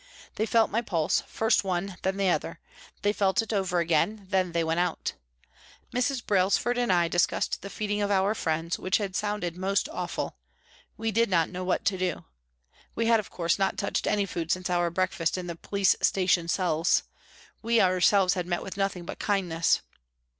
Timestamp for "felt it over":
3.13-3.77